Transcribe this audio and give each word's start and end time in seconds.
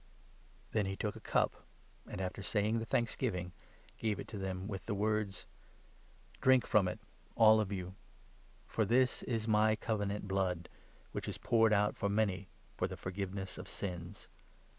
Then 0.71 0.87
he 0.87 0.95
took 0.95 1.15
a 1.15 1.19
cup, 1.19 1.63
and, 2.09 2.19
after 2.19 2.41
saying 2.41 2.79
the 2.79 2.87
thanksgiving, 2.87 3.51
gave 3.99 4.19
it 4.19 4.27
to 4.29 4.39
them, 4.39 4.67
with 4.67 4.87
the 4.87 4.95
words:" 4.95 5.45
Drink 6.41 6.65
from 6.65 6.87
it, 6.87 6.99
all 7.35 7.59
of 7.61 7.71
you; 7.71 7.93
for 8.65 8.83
this 8.83 9.21
is 9.21 9.47
my 9.47 9.75
Covenant 9.75 10.27
blood, 10.27 10.69
which 11.11 11.27
is 11.27 11.37
poured 11.37 11.71
out 11.71 11.95
for 11.95 12.09
many 12.09 12.47
for 12.77 12.87
the 12.87 12.97
forgiveness 12.97 13.59
of 13.59 13.67
sins. 13.67 14.27